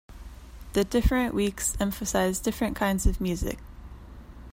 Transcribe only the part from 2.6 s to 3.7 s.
kinds of music.